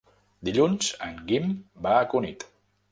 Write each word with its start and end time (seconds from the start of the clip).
Dilluns 0.49 0.89
en 1.09 1.21
Guim 1.31 1.55
va 1.87 1.97
a 2.01 2.11
Cunit. 2.17 2.49